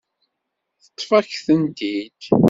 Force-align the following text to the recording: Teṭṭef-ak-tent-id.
Teṭṭef-ak-tent-id. 0.83 2.21